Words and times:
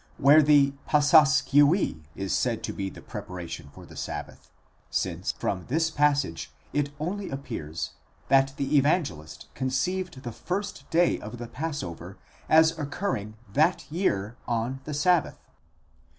31, 0.15 0.23
where 0.25 0.41
the 0.41 0.73
παρασκευὴ 0.89 2.01
is 2.15 2.35
said 2.35 2.63
to 2.63 2.73
be 2.73 2.89
the 2.89 3.03
preparation 3.03 3.69
for 3.71 3.85
the 3.85 3.95
sabbath, 3.95 4.49
since 4.89 5.31
from 5.31 5.65
this 5.67 5.91
passage 5.91 6.51
it 6.73 6.89
only 6.99 7.29
appears, 7.29 7.91
that 8.27 8.53
the 8.57 8.75
Evangelist 8.75 9.45
conceived 9.53 10.23
the 10.23 10.31
first 10.31 10.89
day 10.89 11.19
of 11.19 11.37
the 11.37 11.47
passover 11.47 12.17
as 12.49 12.75
occurring 12.79 13.35
that 13.53 13.85
year 13.91 14.35
on 14.47 14.81
the 14.85 14.93
sabbath. 14.95 15.37